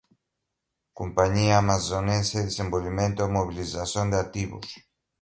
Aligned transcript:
Companhia 1.01 1.59
Amazonense 1.59 2.35
de 2.39 2.45
Desenvolvimento 2.49 3.21
e 3.23 3.27
Mobilização 3.35 4.09
de 4.09 4.15
Ativos 4.25 4.65